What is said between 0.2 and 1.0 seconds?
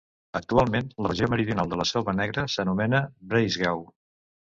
Actualment,